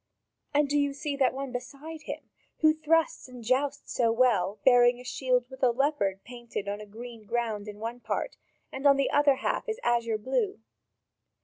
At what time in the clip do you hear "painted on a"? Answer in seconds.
6.23-6.87